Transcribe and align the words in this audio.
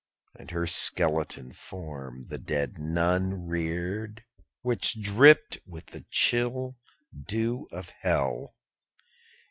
_85 0.31 0.31
16. 0.33 0.41
And 0.41 0.51
her 0.51 0.65
skeleton 0.67 1.53
form 1.53 2.21
the 2.23 2.39
dead 2.39 2.79
Nun 2.79 3.45
reared 3.45 4.25
Which 4.63 4.99
dripped 4.99 5.59
with 5.67 5.85
the 5.93 6.05
chill 6.09 6.79
dew 7.15 7.67
of 7.71 7.91
hell. 8.01 8.55